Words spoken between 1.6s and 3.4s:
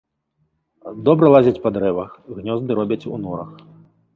па дрэвах, гнёзды робяць у